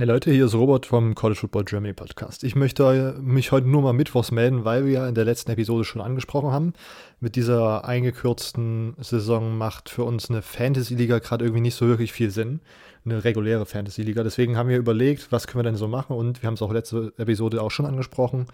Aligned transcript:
Hey 0.00 0.06
Leute, 0.06 0.30
hier 0.30 0.46
ist 0.46 0.54
Robert 0.54 0.86
vom 0.86 1.14
College 1.14 1.40
Football 1.40 1.66
Germany 1.66 1.92
Podcast. 1.92 2.42
Ich 2.42 2.56
möchte 2.56 3.18
mich 3.20 3.52
heute 3.52 3.68
nur 3.68 3.82
mal 3.82 3.92
mittwochs 3.92 4.30
melden, 4.30 4.64
weil 4.64 4.86
wir 4.86 4.92
ja 4.92 5.06
in 5.06 5.14
der 5.14 5.26
letzten 5.26 5.50
Episode 5.50 5.84
schon 5.84 6.00
angesprochen 6.00 6.52
haben. 6.52 6.72
Mit 7.20 7.36
dieser 7.36 7.84
eingekürzten 7.84 8.94
Saison 8.98 9.58
macht 9.58 9.90
für 9.90 10.04
uns 10.04 10.30
eine 10.30 10.40
Fantasy-Liga 10.40 11.18
gerade 11.18 11.44
irgendwie 11.44 11.60
nicht 11.60 11.74
so 11.74 11.86
wirklich 11.86 12.14
viel 12.14 12.30
Sinn. 12.30 12.60
Eine 13.04 13.24
reguläre 13.24 13.66
Fantasy-Liga. 13.66 14.22
Deswegen 14.22 14.56
haben 14.56 14.70
wir 14.70 14.78
überlegt, 14.78 15.32
was 15.32 15.46
können 15.46 15.58
wir 15.58 15.70
denn 15.70 15.76
so 15.76 15.86
machen 15.86 16.16
und 16.16 16.40
wir 16.40 16.46
haben 16.46 16.54
es 16.54 16.62
auch 16.62 16.72
letzte 16.72 17.12
Episode 17.18 17.60
auch 17.60 17.70
schon 17.70 17.84
angesprochen. 17.84 18.46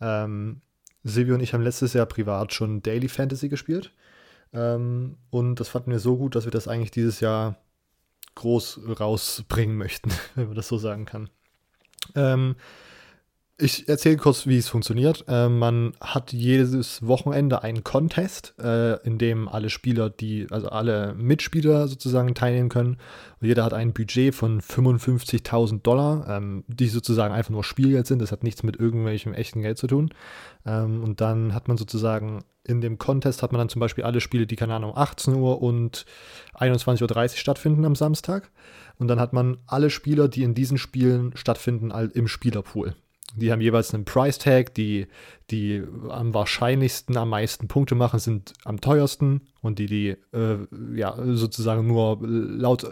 Ähm, 0.00 0.62
Silvio 1.04 1.36
und 1.36 1.42
ich 1.42 1.54
haben 1.54 1.62
letztes 1.62 1.92
Jahr 1.92 2.06
privat 2.06 2.52
schon 2.52 2.82
Daily 2.82 3.06
Fantasy 3.06 3.48
gespielt. 3.48 3.92
Ähm, 4.52 5.14
und 5.30 5.60
das 5.60 5.68
fanden 5.68 5.92
wir 5.92 6.00
so 6.00 6.16
gut, 6.16 6.34
dass 6.34 6.44
wir 6.44 6.50
das 6.50 6.66
eigentlich 6.66 6.90
dieses 6.90 7.20
Jahr 7.20 7.54
groß 8.38 8.80
rausbringen 8.98 9.76
möchten, 9.76 10.10
wenn 10.34 10.46
man 10.46 10.56
das 10.56 10.68
so 10.68 10.78
sagen 10.78 11.04
kann. 11.04 11.28
Ähm, 12.14 12.56
ich 13.60 13.88
erzähle 13.88 14.18
kurz, 14.18 14.46
wie 14.46 14.56
es 14.56 14.68
funktioniert. 14.68 15.24
Äh, 15.26 15.48
man 15.48 15.92
hat 16.00 16.32
jedes 16.32 17.04
Wochenende 17.04 17.64
einen 17.64 17.82
Contest, 17.82 18.54
äh, 18.60 19.04
in 19.04 19.18
dem 19.18 19.48
alle 19.48 19.68
Spieler, 19.68 20.10
die, 20.10 20.46
also 20.50 20.68
alle 20.68 21.14
Mitspieler 21.14 21.88
sozusagen 21.88 22.36
teilnehmen 22.36 22.68
können. 22.68 22.98
Und 23.40 23.48
jeder 23.48 23.64
hat 23.64 23.74
ein 23.74 23.92
Budget 23.92 24.32
von 24.32 24.60
55.000 24.60 25.82
Dollar, 25.82 26.28
ähm, 26.28 26.62
die 26.68 26.86
sozusagen 26.86 27.34
einfach 27.34 27.50
nur 27.50 27.64
Spielgeld 27.64 28.06
sind. 28.06 28.22
Das 28.22 28.30
hat 28.30 28.44
nichts 28.44 28.62
mit 28.62 28.76
irgendwelchem 28.76 29.34
echten 29.34 29.60
Geld 29.60 29.76
zu 29.76 29.88
tun. 29.88 30.10
Ähm, 30.64 31.02
und 31.02 31.20
dann 31.20 31.52
hat 31.52 31.66
man 31.66 31.76
sozusagen 31.76 32.44
in 32.68 32.80
dem 32.80 32.98
Contest 32.98 33.42
hat 33.42 33.50
man 33.50 33.58
dann 33.58 33.68
zum 33.68 33.80
Beispiel 33.80 34.04
alle 34.04 34.20
Spiele, 34.20 34.46
die, 34.46 34.56
keine 34.56 34.74
Ahnung, 34.74 34.92
18 34.94 35.34
Uhr 35.34 35.60
und 35.62 36.04
21.30 36.54 37.02
Uhr 37.02 37.28
stattfinden 37.30 37.84
am 37.84 37.96
Samstag. 37.96 38.50
Und 38.98 39.08
dann 39.08 39.18
hat 39.18 39.32
man 39.32 39.58
alle 39.66 39.90
Spieler, 39.90 40.28
die 40.28 40.42
in 40.42 40.54
diesen 40.54 40.76
Spielen 40.78 41.32
stattfinden, 41.34 41.90
im 41.90 42.28
Spielerpool. 42.28 42.94
Die 43.36 43.52
haben 43.52 43.60
jeweils 43.60 43.92
einen 43.92 44.04
Price 44.04 44.38
Tag, 44.38 44.74
die, 44.74 45.06
die 45.50 45.82
am 46.08 46.34
wahrscheinlichsten 46.34 47.16
am 47.16 47.30
meisten 47.30 47.68
Punkte 47.68 47.94
machen, 47.94 48.20
sind 48.20 48.52
am 48.64 48.80
teuersten 48.80 49.42
und 49.60 49.78
die, 49.78 49.86
die 49.86 50.16
äh, 50.32 50.58
ja 50.94 51.14
sozusagen 51.34 51.86
nur 51.86 52.18
laut 52.22 52.86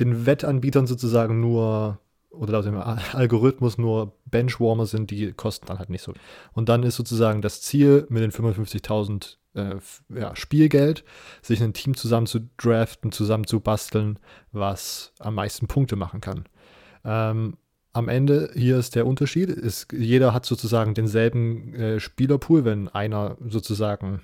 den 0.00 0.26
Wettanbietern 0.26 0.86
sozusagen 0.86 1.40
nur 1.40 2.00
oder 2.30 2.52
laut 2.52 2.66
dem 2.66 2.76
Algorithmus 2.76 3.78
nur 3.78 4.12
Benchwarmer 4.26 4.86
sind, 4.86 5.10
die 5.10 5.32
kosten 5.32 5.66
dann 5.66 5.78
halt 5.78 5.90
nicht 5.90 6.02
so. 6.02 6.12
Und 6.52 6.68
dann 6.68 6.82
ist 6.82 6.96
sozusagen 6.96 7.42
das 7.42 7.62
Ziel 7.62 8.06
mit 8.10 8.22
den 8.22 8.32
55.000 8.32 9.36
äh, 9.54 9.76
ja, 10.14 10.36
Spielgeld, 10.36 11.04
sich 11.42 11.62
ein 11.62 11.72
Team 11.72 11.96
zusammen 11.96 12.26
zu 12.26 12.48
draften, 12.56 13.12
zusammen 13.12 13.46
zu 13.46 13.60
basteln, 13.60 14.18
was 14.52 15.12
am 15.18 15.34
meisten 15.34 15.66
Punkte 15.66 15.96
machen 15.96 16.20
kann. 16.20 16.44
Ähm, 17.04 17.56
am 17.92 18.08
Ende, 18.08 18.50
hier 18.54 18.78
ist 18.78 18.94
der 18.94 19.06
Unterschied, 19.06 19.48
ist, 19.48 19.92
jeder 19.92 20.34
hat 20.34 20.46
sozusagen 20.46 20.94
denselben 20.94 21.74
äh, 21.74 22.00
Spielerpool, 22.00 22.64
wenn 22.64 22.88
einer 22.88 23.36
sozusagen 23.48 24.20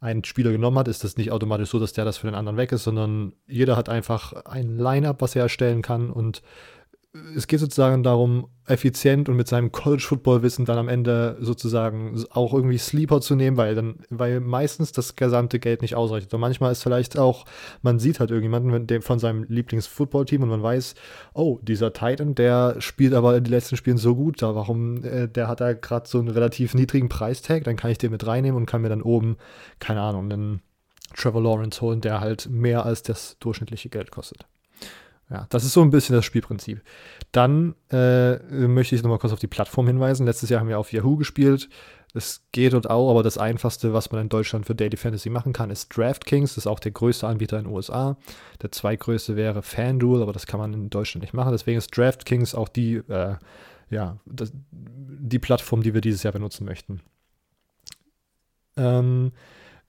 einen 0.00 0.24
Spieler 0.24 0.52
genommen 0.52 0.78
hat, 0.78 0.88
ist 0.88 1.04
das 1.04 1.16
nicht 1.16 1.30
automatisch 1.30 1.70
so, 1.70 1.78
dass 1.78 1.92
der 1.92 2.04
das 2.04 2.18
für 2.18 2.26
den 2.26 2.34
anderen 2.34 2.58
weg 2.58 2.72
ist, 2.72 2.84
sondern 2.84 3.32
jeder 3.46 3.76
hat 3.76 3.88
einfach 3.88 4.32
ein 4.44 4.76
Line-up, 4.78 5.22
was 5.22 5.34
er 5.36 5.42
erstellen 5.42 5.80
kann 5.80 6.10
und 6.10 6.42
es 7.36 7.46
geht 7.46 7.60
sozusagen 7.60 8.02
darum, 8.02 8.48
effizient 8.66 9.28
und 9.28 9.36
mit 9.36 9.46
seinem 9.46 9.70
College-Football-Wissen 9.70 10.64
dann 10.64 10.78
am 10.78 10.88
Ende 10.88 11.36
sozusagen 11.40 12.24
auch 12.30 12.52
irgendwie 12.52 12.78
Sleeper 12.78 13.20
zu 13.20 13.36
nehmen, 13.36 13.56
weil 13.56 13.74
dann, 13.74 13.96
weil 14.10 14.40
meistens 14.40 14.90
das 14.90 15.14
gesamte 15.14 15.60
Geld 15.60 15.82
nicht 15.82 15.94
ausreicht. 15.94 16.32
Und 16.34 16.40
manchmal 16.40 16.72
ist 16.72 16.82
vielleicht 16.82 17.16
auch, 17.18 17.44
man 17.82 18.00
sieht 18.00 18.18
halt 18.18 18.30
irgendjemanden 18.30 19.02
von 19.02 19.18
seinem 19.18 19.44
Lieblings-Football-Team 19.44 20.42
und 20.42 20.48
man 20.48 20.62
weiß, 20.62 20.94
oh, 21.34 21.58
dieser 21.62 21.92
Titan, 21.92 22.34
der 22.34 22.76
spielt 22.80 23.14
aber 23.14 23.36
in 23.36 23.44
den 23.44 23.52
letzten 23.52 23.76
Spielen 23.76 23.98
so 23.98 24.16
gut, 24.16 24.42
da 24.42 24.54
warum, 24.54 25.04
äh, 25.04 25.28
der 25.28 25.46
hat 25.46 25.60
da 25.60 25.74
gerade 25.74 26.08
so 26.08 26.18
einen 26.18 26.28
relativ 26.28 26.74
niedrigen 26.74 27.08
Preistag, 27.08 27.64
dann 27.64 27.76
kann 27.76 27.90
ich 27.90 27.98
den 27.98 28.10
mit 28.10 28.26
reinnehmen 28.26 28.56
und 28.56 28.66
kann 28.66 28.82
mir 28.82 28.88
dann 28.88 29.02
oben, 29.02 29.36
keine 29.78 30.00
Ahnung, 30.00 30.32
einen 30.32 30.62
Trevor 31.14 31.42
Lawrence 31.42 31.80
holen, 31.80 32.00
der 32.00 32.20
halt 32.20 32.48
mehr 32.50 32.84
als 32.84 33.02
das 33.02 33.36
durchschnittliche 33.38 33.88
Geld 33.88 34.10
kostet. 34.10 34.46
Ja, 35.30 35.46
das 35.48 35.64
ist 35.64 35.72
so 35.72 35.82
ein 35.82 35.90
bisschen 35.90 36.14
das 36.14 36.24
Spielprinzip. 36.24 36.82
Dann 37.32 37.74
äh, 37.90 38.36
möchte 38.66 38.94
ich 38.94 39.02
nochmal 39.02 39.18
kurz 39.18 39.32
auf 39.32 39.38
die 39.38 39.46
Plattform 39.46 39.86
hinweisen. 39.86 40.26
Letztes 40.26 40.50
Jahr 40.50 40.60
haben 40.60 40.68
wir 40.68 40.78
auf 40.78 40.92
Yahoo 40.92 41.16
gespielt. 41.16 41.68
Es 42.16 42.44
geht 42.52 42.74
dort 42.74 42.88
auch, 42.88 43.10
aber 43.10 43.24
das 43.24 43.38
einfachste, 43.38 43.92
was 43.92 44.12
man 44.12 44.20
in 44.20 44.28
Deutschland 44.28 44.66
für 44.66 44.74
Daily 44.76 44.96
Fantasy 44.96 45.30
machen 45.30 45.52
kann, 45.52 45.70
ist 45.70 45.96
DraftKings. 45.96 46.50
Das 46.54 46.58
ist 46.58 46.66
auch 46.68 46.78
der 46.78 46.92
größte 46.92 47.26
Anbieter 47.26 47.58
in 47.58 47.64
den 47.64 47.74
USA. 47.74 48.16
Der 48.62 48.70
zweitgrößte 48.70 49.34
wäre 49.34 49.62
FanDuel, 49.62 50.22
aber 50.22 50.32
das 50.32 50.46
kann 50.46 50.60
man 50.60 50.72
in 50.72 50.90
Deutschland 50.90 51.22
nicht 51.22 51.34
machen. 51.34 51.50
Deswegen 51.50 51.78
ist 51.78 51.96
DraftKings 51.96 52.54
auch 52.54 52.68
die, 52.68 52.96
äh, 53.08 53.34
ja, 53.90 54.18
das, 54.26 54.52
die 54.70 55.40
Plattform, 55.40 55.82
die 55.82 55.92
wir 55.92 56.00
dieses 56.00 56.22
Jahr 56.22 56.32
benutzen 56.32 56.64
möchten. 56.64 57.00
Ähm, 58.76 59.32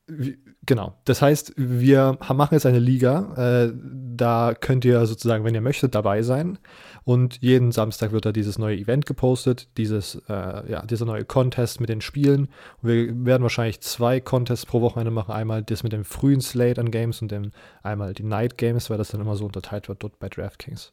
Genau. 0.07 0.93
Das 1.05 1.21
heißt, 1.21 1.53
wir 1.57 2.17
machen 2.33 2.53
jetzt 2.53 2.65
eine 2.65 2.79
Liga. 2.79 3.65
Äh, 3.65 3.73
da 3.73 4.53
könnt 4.53 4.85
ihr 4.85 5.03
sozusagen, 5.05 5.43
wenn 5.43 5.55
ihr 5.55 5.61
möchtet, 5.61 5.95
dabei 5.95 6.21
sein. 6.21 6.59
Und 7.03 7.41
jeden 7.41 7.71
Samstag 7.71 8.11
wird 8.11 8.25
da 8.25 8.31
dieses 8.31 8.57
neue 8.59 8.77
Event 8.77 9.05
gepostet, 9.05 9.67
dieses, 9.77 10.15
äh, 10.27 10.71
ja, 10.71 10.85
dieser 10.85 11.05
neue 11.05 11.25
Contest 11.25 11.79
mit 11.79 11.89
den 11.89 12.01
Spielen. 12.01 12.49
Und 12.81 12.89
wir 12.89 13.25
werden 13.25 13.43
wahrscheinlich 13.43 13.81
zwei 13.81 14.19
Contests 14.19 14.65
pro 14.65 14.81
Wochenende 14.81 15.11
machen. 15.11 15.31
Einmal 15.31 15.63
das 15.63 15.83
mit 15.83 15.91
dem 15.91 16.03
frühen 16.03 16.41
Slate 16.41 16.81
an 16.81 16.91
Games 16.91 17.21
und 17.21 17.31
dann 17.31 17.51
einmal 17.81 18.13
die 18.13 18.23
Night 18.23 18.57
Games, 18.57 18.89
weil 18.89 18.97
das 18.97 19.09
dann 19.09 19.21
immer 19.21 19.35
so 19.35 19.45
unterteilt 19.45 19.89
wird 19.89 20.03
dort 20.03 20.19
bei 20.19 20.29
DraftKings. 20.29 20.91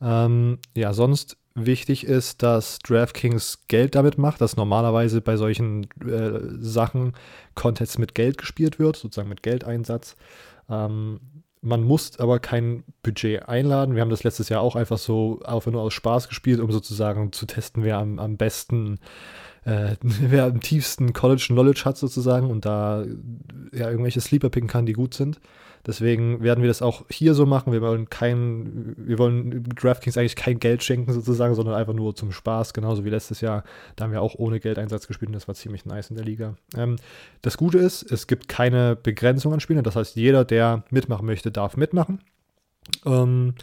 Ähm, 0.00 0.58
ja, 0.76 0.92
sonst 0.92 1.36
wichtig 1.54 2.04
ist, 2.04 2.42
dass 2.42 2.78
DraftKings 2.80 3.60
Geld 3.68 3.94
damit 3.94 4.18
macht, 4.18 4.40
dass 4.40 4.56
normalerweise 4.56 5.20
bei 5.20 5.36
solchen 5.36 5.84
äh, 6.04 6.40
Sachen 6.58 7.12
Contests 7.54 7.98
mit 7.98 8.14
Geld 8.14 8.38
gespielt 8.38 8.78
wird, 8.78 8.96
sozusagen 8.96 9.28
mit 9.28 9.42
Geldeinsatz. 9.42 10.16
Ähm, 10.68 11.20
man 11.60 11.82
muss 11.82 12.18
aber 12.18 12.40
kein 12.40 12.84
Budget 13.02 13.48
einladen. 13.48 13.94
Wir 13.94 14.02
haben 14.02 14.10
das 14.10 14.24
letztes 14.24 14.50
Jahr 14.50 14.60
auch 14.60 14.76
einfach 14.76 14.98
so 14.98 15.40
einfach 15.44 15.72
nur 15.72 15.80
aus 15.80 15.94
Spaß 15.94 16.28
gespielt, 16.28 16.60
um 16.60 16.70
sozusagen 16.70 17.32
zu 17.32 17.46
testen, 17.46 17.84
wer 17.84 17.98
am, 17.98 18.18
am 18.18 18.36
besten, 18.36 18.98
äh, 19.64 19.96
wer 20.02 20.44
am 20.44 20.60
tiefsten 20.60 21.12
College 21.12 21.46
Knowledge 21.48 21.82
hat 21.84 21.96
sozusagen 21.96 22.50
und 22.50 22.66
da 22.66 23.04
ja 23.72 23.88
irgendwelche 23.90 24.20
Sleeper 24.20 24.50
picken 24.50 24.68
kann, 24.68 24.86
die 24.86 24.92
gut 24.92 25.14
sind. 25.14 25.40
Deswegen 25.86 26.42
werden 26.42 26.62
wir 26.62 26.68
das 26.68 26.80
auch 26.80 27.04
hier 27.10 27.34
so 27.34 27.44
machen. 27.44 27.72
Wir 27.72 27.82
wollen 27.82 28.08
kein, 28.08 28.94
wir 28.96 29.18
wollen 29.18 29.64
DraftKings 29.64 30.16
eigentlich 30.16 30.36
kein 30.36 30.58
Geld 30.58 30.82
schenken 30.82 31.12
sozusagen, 31.12 31.54
sondern 31.54 31.74
einfach 31.74 31.92
nur 31.92 32.14
zum 32.14 32.32
Spaß, 32.32 32.72
genauso 32.72 33.04
wie 33.04 33.10
letztes 33.10 33.40
Jahr. 33.40 33.64
Da 33.96 34.04
haben 34.04 34.12
wir 34.12 34.22
auch 34.22 34.34
ohne 34.36 34.60
Geldeinsatz 34.60 35.06
gespielt 35.06 35.28
und 35.28 35.34
das 35.34 35.46
war 35.46 35.54
ziemlich 35.54 35.84
nice 35.84 36.10
in 36.10 36.16
der 36.16 36.24
Liga. 36.24 36.54
Ähm, 36.76 36.96
das 37.42 37.58
Gute 37.58 37.78
ist, 37.78 38.10
es 38.10 38.26
gibt 38.26 38.48
keine 38.48 38.96
Begrenzung 38.96 39.52
an 39.52 39.60
Spielern. 39.60 39.84
Das 39.84 39.96
heißt, 39.96 40.16
jeder, 40.16 40.44
der 40.44 40.84
mitmachen 40.90 41.26
möchte, 41.26 41.50
darf 41.50 41.76
mitmachen. 41.76 42.20
Ähm, 43.04 43.54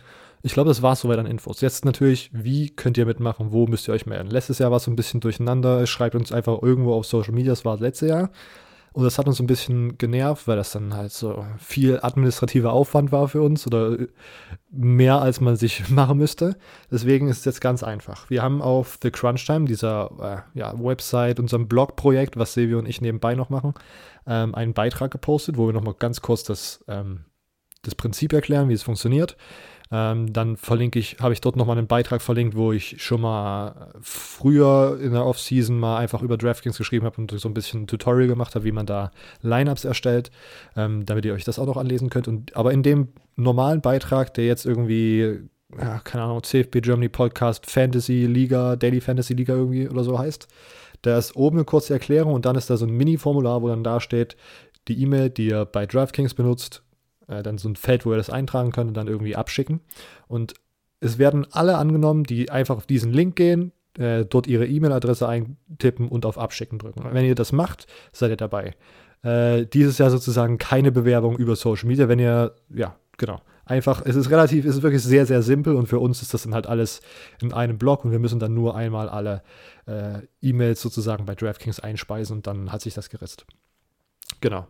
ich 0.43 0.53
glaube, 0.53 0.69
das 0.69 0.81
war 0.81 0.93
es 0.93 1.01
soweit 1.01 1.19
an 1.19 1.27
Infos. 1.27 1.61
Jetzt 1.61 1.85
natürlich, 1.85 2.31
wie 2.33 2.69
könnt 2.69 2.97
ihr 2.97 3.05
mitmachen? 3.05 3.51
Wo 3.51 3.67
müsst 3.67 3.87
ihr 3.87 3.93
euch 3.93 4.05
melden? 4.05 4.29
Letztes 4.29 4.59
Jahr 4.59 4.71
war 4.71 4.77
es 4.77 4.83
so 4.83 4.91
ein 4.91 4.95
bisschen 4.95 5.19
durcheinander. 5.19 5.85
Schreibt 5.85 6.15
uns 6.15 6.31
einfach 6.31 6.61
irgendwo 6.61 6.93
auf 6.93 7.05
Social 7.05 7.33
Media. 7.33 7.51
Das 7.51 7.65
war 7.65 7.73
das 7.73 7.81
letzte 7.81 8.07
Jahr. 8.07 8.31
Und 8.93 9.05
das 9.05 9.17
hat 9.17 9.27
uns 9.27 9.39
ein 9.39 9.47
bisschen 9.47 9.97
genervt, 9.97 10.47
weil 10.47 10.57
das 10.57 10.73
dann 10.73 10.93
halt 10.93 11.13
so 11.13 11.45
viel 11.57 11.99
administrativer 12.01 12.73
Aufwand 12.73 13.13
war 13.13 13.29
für 13.29 13.41
uns 13.41 13.65
oder 13.65 13.97
mehr 14.69 15.21
als 15.21 15.39
man 15.39 15.55
sich 15.55 15.89
machen 15.89 16.17
müsste. 16.17 16.57
Deswegen 16.91 17.29
ist 17.29 17.39
es 17.39 17.45
jetzt 17.45 17.61
ganz 17.61 17.83
einfach. 17.83 18.29
Wir 18.29 18.41
haben 18.43 18.61
auf 18.61 18.99
The 19.01 19.11
Crunch 19.11 19.45
Time, 19.45 19.65
dieser 19.65 20.43
äh, 20.53 20.59
ja, 20.59 20.73
Website, 20.77 21.39
unserem 21.39 21.69
Blog-Projekt, 21.69 22.35
was 22.35 22.53
Silvio 22.53 22.79
und 22.79 22.85
ich 22.85 22.99
nebenbei 22.99 23.35
noch 23.35 23.49
machen, 23.49 23.75
ähm, 24.27 24.53
einen 24.55 24.73
Beitrag 24.73 25.11
gepostet, 25.11 25.57
wo 25.57 25.67
wir 25.67 25.73
nochmal 25.73 25.95
ganz 25.97 26.21
kurz 26.21 26.43
das, 26.43 26.83
ähm, 26.89 27.25
das 27.83 27.95
Prinzip 27.95 28.33
erklären, 28.33 28.67
wie 28.67 28.73
es 28.73 28.83
funktioniert. 28.83 29.37
Ähm, 29.91 30.31
dann 30.31 30.55
verlinke 30.55 30.99
ich, 30.99 31.17
habe 31.19 31.33
ich 31.33 31.41
dort 31.41 31.57
nochmal 31.57 31.77
einen 31.77 31.87
Beitrag 31.87 32.21
verlinkt, 32.21 32.55
wo 32.55 32.71
ich 32.71 33.01
schon 33.03 33.21
mal 33.21 33.91
früher 34.01 34.97
in 35.01 35.11
der 35.11 35.25
Offseason 35.25 35.77
mal 35.77 35.97
einfach 35.97 36.21
über 36.21 36.37
DraftKings 36.37 36.77
geschrieben 36.77 37.05
habe 37.05 37.19
und 37.19 37.31
so 37.31 37.49
ein 37.49 37.53
bisschen 37.53 37.83
ein 37.83 37.87
Tutorial 37.87 38.27
gemacht 38.27 38.55
habe, 38.55 38.63
wie 38.63 38.71
man 38.71 38.85
da 38.85 39.11
Lineups 39.41 39.83
erstellt, 39.83 40.31
ähm, 40.77 41.05
damit 41.05 41.25
ihr 41.25 41.33
euch 41.33 41.43
das 41.43 41.59
auch 41.59 41.65
noch 41.65 41.75
anlesen 41.75 42.09
könnt. 42.09 42.29
Und, 42.29 42.55
aber 42.55 42.71
in 42.71 42.83
dem 42.83 43.09
normalen 43.35 43.81
Beitrag, 43.81 44.33
der 44.33 44.45
jetzt 44.45 44.65
irgendwie, 44.65 45.41
ja, 45.77 45.99
keine 45.99 46.23
Ahnung, 46.23 46.41
CFB 46.41 46.81
Germany 46.81 47.09
Podcast 47.09 47.69
Fantasy 47.69 48.25
Liga, 48.27 48.77
Daily 48.77 49.01
Fantasy 49.01 49.33
Liga 49.33 49.55
irgendwie 49.55 49.89
oder 49.89 50.05
so 50.05 50.17
heißt, 50.17 50.47
da 51.01 51.17
ist 51.17 51.35
oben 51.35 51.57
eine 51.57 51.65
kurze 51.65 51.93
Erklärung 51.93 52.33
und 52.33 52.45
dann 52.45 52.55
ist 52.55 52.69
da 52.69 52.77
so 52.77 52.85
ein 52.85 52.91
Mini-Formular, 52.95 53.61
wo 53.61 53.67
dann 53.67 53.83
da 53.83 53.99
steht, 53.99 54.37
die 54.87 55.01
E-Mail, 55.01 55.29
die 55.29 55.47
ihr 55.47 55.65
bei 55.65 55.85
DraftKings 55.85 56.33
benutzt, 56.33 56.83
äh, 57.31 57.43
dann 57.43 57.57
so 57.57 57.69
ein 57.69 57.75
Feld, 57.75 58.05
wo 58.05 58.11
ihr 58.11 58.17
das 58.17 58.29
eintragen 58.29 58.71
könnt 58.71 58.89
und 58.89 58.93
dann 58.95 59.07
irgendwie 59.07 59.35
abschicken. 59.35 59.79
Und 60.27 60.53
es 60.99 61.17
werden 61.17 61.47
alle 61.51 61.77
angenommen, 61.77 62.23
die 62.23 62.51
einfach 62.51 62.77
auf 62.77 62.85
diesen 62.85 63.11
Link 63.11 63.35
gehen, 63.35 63.71
äh, 63.97 64.25
dort 64.25 64.47
ihre 64.47 64.67
E-Mail-Adresse 64.67 65.27
eintippen 65.27 66.07
und 66.07 66.25
auf 66.25 66.37
Abschicken 66.37 66.79
drücken. 66.79 67.03
Wenn 67.11 67.25
ihr 67.25 67.35
das 67.35 67.51
macht, 67.51 67.87
seid 68.11 68.29
ihr 68.29 68.37
dabei. 68.37 68.75
Äh, 69.23 69.65
dieses 69.65 69.97
Jahr 69.97 70.09
sozusagen 70.09 70.57
keine 70.57 70.91
Bewerbung 70.91 71.37
über 71.37 71.55
Social 71.55 71.87
Media. 71.87 72.07
Wenn 72.07 72.19
ihr, 72.19 72.55
ja, 72.69 72.95
genau. 73.17 73.41
einfach, 73.65 74.03
es 74.05 74.15
ist 74.15 74.29
relativ, 74.29 74.65
es 74.65 74.77
ist 74.77 74.83
wirklich 74.83 75.03
sehr, 75.03 75.25
sehr 75.25 75.41
simpel 75.41 75.75
und 75.75 75.87
für 75.87 75.99
uns 75.99 76.21
ist 76.21 76.33
das 76.33 76.43
dann 76.43 76.53
halt 76.53 76.67
alles 76.67 77.01
in 77.41 77.53
einem 77.53 77.77
Block 77.77 78.05
und 78.05 78.11
wir 78.11 78.19
müssen 78.19 78.39
dann 78.39 78.53
nur 78.53 78.75
einmal 78.75 79.09
alle 79.09 79.43
äh, 79.87 80.19
E-Mails 80.41 80.81
sozusagen 80.81 81.25
bei 81.25 81.35
DraftKings 81.35 81.79
einspeisen 81.79 82.37
und 82.37 82.47
dann 82.47 82.71
hat 82.71 82.81
sich 82.81 82.93
das 82.93 83.09
geritzt. 83.09 83.45
Genau. 84.41 84.67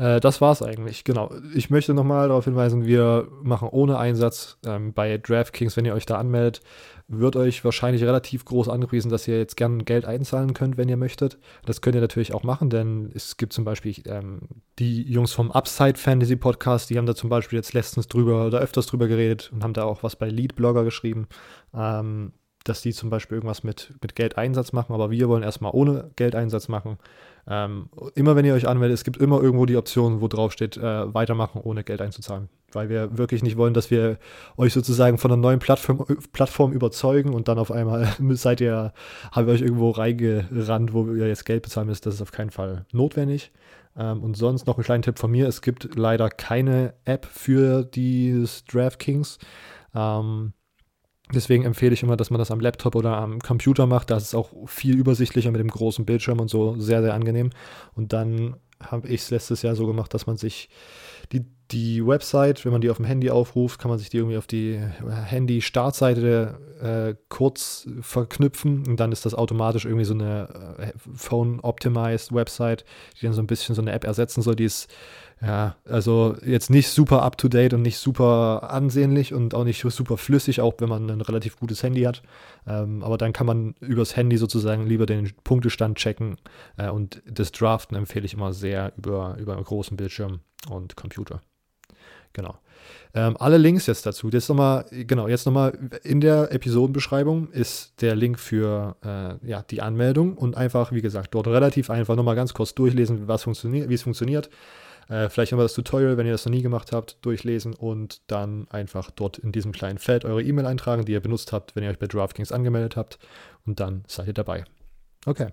Äh, 0.00 0.18
das 0.18 0.40
war's 0.40 0.62
eigentlich. 0.62 1.04
Genau. 1.04 1.30
Ich 1.54 1.70
möchte 1.70 1.94
nochmal 1.94 2.28
darauf 2.28 2.44
hinweisen, 2.46 2.86
wir 2.86 3.28
machen 3.42 3.68
ohne 3.70 3.98
Einsatz 3.98 4.58
ähm, 4.64 4.92
bei 4.94 5.18
DraftKings, 5.18 5.76
wenn 5.76 5.84
ihr 5.84 5.94
euch 5.94 6.06
da 6.06 6.16
anmeldet, 6.16 6.62
wird 7.06 7.36
euch 7.36 7.64
wahrscheinlich 7.64 8.02
relativ 8.04 8.44
groß 8.44 8.68
angepriesen, 8.68 9.10
dass 9.10 9.28
ihr 9.28 9.36
jetzt 9.36 9.56
gern 9.56 9.84
Geld 9.84 10.06
einzahlen 10.06 10.54
könnt, 10.54 10.76
wenn 10.76 10.88
ihr 10.88 10.96
möchtet. 10.96 11.38
Das 11.66 11.80
könnt 11.80 11.96
ihr 11.96 12.00
natürlich 12.00 12.32
auch 12.32 12.44
machen, 12.44 12.70
denn 12.70 13.10
es 13.14 13.36
gibt 13.36 13.52
zum 13.52 13.64
Beispiel 13.64 13.94
ähm, 14.06 14.40
die 14.78 15.02
Jungs 15.02 15.32
vom 15.32 15.50
Upside 15.50 15.98
Fantasy 15.98 16.36
Podcast, 16.36 16.88
die 16.88 16.96
haben 16.96 17.06
da 17.06 17.14
zum 17.14 17.28
Beispiel 17.28 17.58
jetzt 17.58 17.74
letztens 17.74 18.08
drüber 18.08 18.46
oder 18.46 18.60
öfters 18.60 18.86
drüber 18.86 19.08
geredet 19.08 19.50
und 19.52 19.64
haben 19.64 19.74
da 19.74 19.84
auch 19.84 20.02
was 20.02 20.16
bei 20.16 20.28
Lead 20.28 20.54
Blogger 20.54 20.84
geschrieben. 20.84 21.26
Ähm, 21.74 22.32
dass 22.64 22.82
die 22.82 22.92
zum 22.92 23.10
Beispiel 23.10 23.36
irgendwas 23.36 23.64
mit, 23.64 23.94
mit 24.02 24.14
Geldeinsatz 24.14 24.72
machen, 24.72 24.92
aber 24.92 25.10
wir 25.10 25.28
wollen 25.28 25.42
erstmal 25.42 25.72
ohne 25.74 26.10
Geldeinsatz 26.16 26.68
machen. 26.68 26.98
Ähm, 27.48 27.88
immer 28.14 28.36
wenn 28.36 28.44
ihr 28.44 28.54
euch 28.54 28.68
anmeldet, 28.68 28.94
es 28.94 29.04
gibt 29.04 29.16
immer 29.16 29.42
irgendwo 29.42 29.66
die 29.66 29.76
Option, 29.76 30.20
wo 30.20 30.28
drauf 30.28 30.52
steht, 30.52 30.76
äh, 30.76 31.14
weitermachen, 31.14 31.60
ohne 31.62 31.84
Geld 31.84 32.02
einzuzahlen. 32.02 32.48
Weil 32.72 32.88
wir 32.88 33.18
wirklich 33.18 33.42
nicht 33.42 33.56
wollen, 33.56 33.74
dass 33.74 33.90
wir 33.90 34.18
euch 34.56 34.72
sozusagen 34.72 35.18
von 35.18 35.32
einer 35.32 35.40
neuen 35.40 35.58
Plattform, 35.58 36.04
Plattform 36.32 36.72
überzeugen 36.72 37.32
und 37.34 37.48
dann 37.48 37.58
auf 37.58 37.72
einmal 37.72 38.08
seid 38.30 38.60
ihr, 38.60 38.92
haben 39.32 39.46
wir 39.46 39.54
euch 39.54 39.62
irgendwo 39.62 39.90
reingerannt, 39.90 40.92
wo 40.92 41.12
ihr 41.12 41.28
jetzt 41.28 41.46
Geld 41.46 41.62
bezahlen 41.62 41.88
müsst. 41.88 42.06
Das 42.06 42.14
ist 42.14 42.22
auf 42.22 42.32
keinen 42.32 42.50
Fall 42.50 42.84
notwendig. 42.92 43.52
Ähm, 43.96 44.22
und 44.22 44.36
sonst 44.36 44.66
noch 44.66 44.78
ein 44.78 44.84
kleiner 44.84 45.02
Tipp 45.02 45.18
von 45.18 45.30
mir: 45.30 45.48
Es 45.48 45.62
gibt 45.62 45.96
leider 45.96 46.28
keine 46.28 46.94
App 47.04 47.26
für 47.26 47.84
dieses 47.84 48.64
DraftKings. 48.66 49.38
Ähm, 49.94 50.52
Deswegen 51.32 51.64
empfehle 51.64 51.94
ich 51.94 52.02
immer, 52.02 52.16
dass 52.16 52.30
man 52.30 52.38
das 52.38 52.50
am 52.50 52.60
Laptop 52.60 52.94
oder 52.94 53.16
am 53.16 53.38
Computer 53.40 53.86
macht. 53.86 54.10
Das 54.10 54.22
ist 54.22 54.34
auch 54.34 54.50
viel 54.66 54.96
übersichtlicher 54.96 55.50
mit 55.50 55.60
dem 55.60 55.68
großen 55.68 56.04
Bildschirm 56.04 56.40
und 56.40 56.48
so 56.48 56.78
sehr, 56.78 57.02
sehr 57.02 57.14
angenehm. 57.14 57.50
Und 57.94 58.12
dann 58.12 58.56
habe 58.82 59.08
ich 59.08 59.22
es 59.22 59.30
letztes 59.30 59.62
Jahr 59.62 59.76
so 59.76 59.86
gemacht, 59.86 60.12
dass 60.14 60.26
man 60.26 60.36
sich 60.36 60.68
die, 61.32 61.44
die 61.70 62.06
Website, 62.06 62.64
wenn 62.64 62.72
man 62.72 62.80
die 62.80 62.90
auf 62.90 62.96
dem 62.96 63.06
Handy 63.06 63.30
aufruft, 63.30 63.80
kann 63.80 63.90
man 63.90 63.98
sich 63.98 64.10
die 64.10 64.18
irgendwie 64.18 64.38
auf 64.38 64.46
die 64.46 64.78
Handy-Startseite 64.78 66.58
äh, 66.82 67.14
kurz 67.28 67.88
verknüpfen 68.00 68.86
und 68.86 68.98
dann 68.98 69.12
ist 69.12 69.26
das 69.26 69.34
automatisch 69.34 69.84
irgendwie 69.84 70.04
so 70.04 70.14
eine 70.14 70.76
äh, 70.78 70.92
Phone-Optimized 71.14 72.34
Website, 72.34 72.84
die 73.20 73.26
dann 73.26 73.34
so 73.34 73.42
ein 73.42 73.46
bisschen 73.46 73.74
so 73.74 73.82
eine 73.82 73.92
App 73.92 74.04
ersetzen 74.04 74.42
soll, 74.42 74.56
die 74.56 74.64
ist 74.64 74.88
ja, 75.42 75.76
also 75.86 76.36
jetzt 76.44 76.68
nicht 76.68 76.88
super 76.88 77.22
up-to-date 77.22 77.72
und 77.72 77.80
nicht 77.80 77.96
super 77.96 78.70
ansehnlich 78.70 79.32
und 79.32 79.54
auch 79.54 79.64
nicht 79.64 79.80
super 79.80 80.18
flüssig, 80.18 80.60
auch 80.60 80.74
wenn 80.78 80.90
man 80.90 81.08
ein 81.08 81.22
relativ 81.22 81.58
gutes 81.58 81.82
Handy 81.82 82.02
hat. 82.02 82.22
Ähm, 82.66 83.02
aber 83.02 83.16
dann 83.16 83.32
kann 83.32 83.46
man 83.46 83.74
übers 83.80 84.16
Handy 84.16 84.36
sozusagen 84.36 84.86
lieber 84.86 85.06
den 85.06 85.32
Punktestand 85.42 85.96
checken 85.96 86.36
äh, 86.76 86.90
und 86.90 87.22
das 87.26 87.52
Draften 87.52 87.96
empfehle 87.96 88.26
ich 88.26 88.34
immer 88.34 88.52
sehr 88.52 88.92
über, 88.98 89.36
über 89.38 89.54
einen 89.54 89.64
großen 89.64 89.96
Bildschirm 89.96 90.40
und 90.68 90.96
Computer. 90.96 91.40
Genau. 92.32 92.56
Ähm, 93.12 93.36
alle 93.38 93.58
Links 93.58 93.86
jetzt 93.86 94.06
dazu. 94.06 94.28
Jetzt 94.30 94.48
nochmal, 94.48 94.84
genau, 94.90 95.26
jetzt 95.26 95.44
nochmal 95.44 95.76
in 96.04 96.20
der 96.20 96.52
Episodenbeschreibung 96.52 97.50
ist 97.50 98.00
der 98.00 98.14
Link 98.14 98.38
für 98.38 98.96
äh, 99.04 99.46
ja, 99.46 99.62
die 99.62 99.82
Anmeldung 99.82 100.36
und 100.36 100.56
einfach, 100.56 100.92
wie 100.92 101.02
gesagt, 101.02 101.34
dort 101.34 101.48
relativ 101.48 101.90
einfach 101.90 102.14
nochmal 102.14 102.36
ganz 102.36 102.54
kurz 102.54 102.74
durchlesen, 102.74 103.26
was 103.26 103.42
funktioniert, 103.42 103.88
wie 103.88 103.94
es 103.94 104.02
funktioniert. 104.02 104.48
Äh, 105.08 105.28
vielleicht 105.28 105.50
nochmal 105.50 105.64
das 105.64 105.74
Tutorial, 105.74 106.16
wenn 106.16 106.26
ihr 106.26 106.32
das 106.32 106.46
noch 106.46 106.52
nie 106.52 106.62
gemacht 106.62 106.92
habt, 106.92 107.18
durchlesen 107.22 107.74
und 107.74 108.20
dann 108.28 108.68
einfach 108.70 109.10
dort 109.10 109.38
in 109.38 109.50
diesem 109.50 109.72
kleinen 109.72 109.98
Feld 109.98 110.24
eure 110.24 110.42
E-Mail 110.42 110.66
eintragen, 110.66 111.04
die 111.04 111.12
ihr 111.12 111.20
benutzt 111.20 111.52
habt, 111.52 111.74
wenn 111.74 111.82
ihr 111.82 111.90
euch 111.90 111.98
bei 111.98 112.06
DraftKings 112.06 112.52
angemeldet 112.52 112.96
habt. 112.96 113.18
Und 113.66 113.80
dann 113.80 114.04
seid 114.06 114.28
ihr 114.28 114.34
dabei. 114.34 114.64
Okay. 115.26 115.48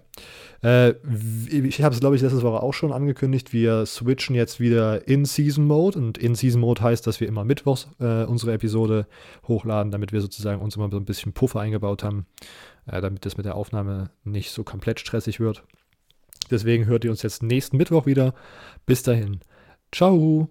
Äh, 0.64 0.92
ich 1.50 1.82
habe 1.84 1.94
es, 1.94 2.00
glaube 2.00 2.16
ich, 2.16 2.22
letzte 2.22 2.42
Woche 2.42 2.64
auch 2.64 2.74
schon 2.74 2.94
angekündigt. 2.94 3.52
Wir 3.52 3.86
switchen 3.86 4.34
jetzt 4.34 4.60
wieder 4.60 5.08
in 5.08 5.26
Season 5.26 5.66
Mode. 5.66 6.00
Und 6.00 6.18
in 6.18 6.36
Season 6.36 6.62
Mode 6.62 6.82
heißt, 6.82 7.06
dass 7.06 7.20
wir 7.20 7.28
immer 7.28 7.44
mittwochs 7.44 7.90
äh, 8.00 8.24
unsere 8.24 8.54
Episode 8.54 9.08
hochladen, 9.48 9.92
damit 9.92 10.14
wir 10.14 10.22
sozusagen 10.22 10.62
uns 10.62 10.78
immer 10.78 10.90
so 10.90 10.98
ein 10.98 11.06
bisschen 11.06 11.34
Puffer 11.34 11.60
eingebaut 11.60 12.04
haben, 12.04 12.26
äh, 12.86 13.02
damit 13.02 13.26
das 13.26 13.36
mit 13.36 13.46
der 13.46 13.56
Aufnahme 13.56 14.10
nicht 14.24 14.52
so 14.52 14.64
komplett 14.64 15.02
stressig 15.02 15.40
wird. 15.40 15.64
Deswegen 16.50 16.86
hört 16.86 17.04
ihr 17.04 17.12
uns 17.12 17.22
jetzt 17.22 17.44
nächsten 17.44 17.76
Mittwoch 17.76 18.06
wieder. 18.06 18.34
Bis 18.86 19.04
dahin. 19.04 19.42
Ciao. 19.92 20.48